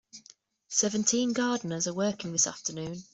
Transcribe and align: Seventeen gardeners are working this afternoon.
Seventeen 0.71 1.31
gardeners 1.31 1.85
are 1.85 1.93
working 1.93 2.31
this 2.31 2.47
afternoon. 2.47 3.03